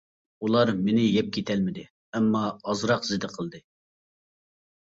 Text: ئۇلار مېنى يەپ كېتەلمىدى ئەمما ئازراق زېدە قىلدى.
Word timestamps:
ئۇلار 0.45 0.69
مېنى 0.85 1.03
يەپ 1.03 1.29
كېتەلمىدى 1.35 1.85
ئەمما 2.19 2.41
ئازراق 2.73 3.07
زېدە 3.11 3.31
قىلدى. 3.37 3.63